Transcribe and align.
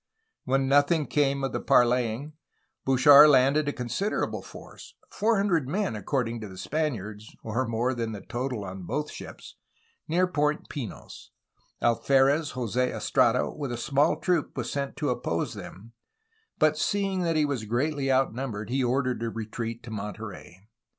^^ 0.01 0.03
When 0.45 0.67
nothing 0.67 1.05
came 1.05 1.43
of 1.43 1.51
the 1.51 1.59
parleying, 1.61 2.33
Bouchard 2.85 3.29
landed 3.29 3.67
a 3.67 3.71
consider 3.71 4.23
able 4.25 4.41
force— 4.41 4.95
four 5.19 5.37
hundred 5.37 5.67
men 5.69 5.95
according 5.95 6.41
to 6.41 6.47
the 6.47 6.57
Spaniards, 6.57 7.29
or 7.43 7.67
more 7.67 7.93
than 7.93 8.11
the 8.11 8.21
total 8.21 8.65
on 8.65 8.87
both 8.87 9.11
ships!— 9.11 9.57
near 10.07 10.25
Point 10.25 10.69
Pinos. 10.69 11.29
Alferez 11.83 12.53
Jos6 12.53 12.95
Estrada 12.95 13.51
with 13.51 13.71
a 13.71 13.77
small 13.77 14.19
troop 14.19 14.57
was 14.57 14.71
sent 14.71 14.95
to 14.97 15.09
oppose 15.11 15.53
them, 15.53 15.93
but, 16.57 16.79
seeing 16.79 17.21
that 17.21 17.35
he 17.35 17.45
was 17.45 17.65
greatly 17.65 18.11
outnumbered, 18.11 18.71
he 18.71 18.83
ordered 18.83 19.21
a 19.21 19.29
retreat 19.29 19.83
to 19.83 19.91
Monterey. 19.91 20.67